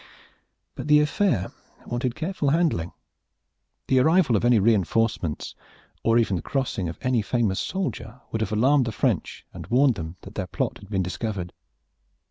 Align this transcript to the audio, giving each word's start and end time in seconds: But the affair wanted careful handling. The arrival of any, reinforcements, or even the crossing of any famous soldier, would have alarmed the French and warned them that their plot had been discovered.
But 0.73 0.87
the 0.87 0.99
affair 0.99 1.51
wanted 1.85 2.15
careful 2.15 2.49
handling. 2.49 2.91
The 3.87 3.99
arrival 3.99 4.35
of 4.35 4.43
any, 4.43 4.57
reinforcements, 4.57 5.53
or 6.03 6.17
even 6.17 6.37
the 6.37 6.41
crossing 6.41 6.89
of 6.89 6.97
any 7.03 7.21
famous 7.21 7.59
soldier, 7.59 8.19
would 8.31 8.41
have 8.41 8.51
alarmed 8.51 8.85
the 8.85 8.91
French 8.91 9.45
and 9.53 9.67
warned 9.67 9.93
them 9.93 10.15
that 10.21 10.33
their 10.33 10.47
plot 10.47 10.79
had 10.79 10.89
been 10.89 11.03
discovered. 11.03 11.53